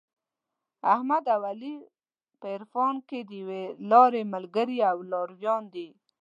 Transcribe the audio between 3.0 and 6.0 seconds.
کې د یوې لارې ملګري او لارویان دي.